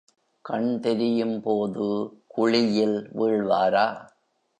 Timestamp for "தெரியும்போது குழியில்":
0.79-2.97